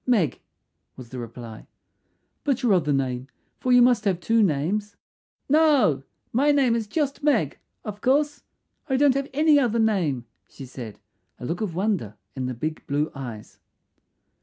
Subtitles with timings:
[0.07, 0.39] "Meg,"
[0.95, 1.67] was the reply.
[2.43, 3.27] "But your other name,
[3.59, 4.95] for you must have two names."
[5.47, 6.01] "No,
[6.33, 8.41] my name is just Meg, of course;
[8.89, 10.97] I don't have any other name," she said,
[11.39, 13.59] a look of wonder in the big blue eyes.